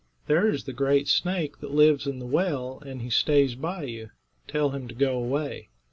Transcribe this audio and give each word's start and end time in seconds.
There 0.25 0.49
is 0.49 0.63
the 0.63 0.73
great 0.73 1.07
snake 1.07 1.59
that 1.59 1.75
lives 1.75 2.07
in 2.07 2.17
the 2.17 2.25
well, 2.25 2.81
and 2.83 3.03
he 3.03 3.11
stays 3.11 3.53
by 3.53 3.83
you. 3.83 4.09
Tell 4.47 4.71
him 4.71 4.87
to 4.87 4.95
go 4.95 5.15
away." 5.15 5.69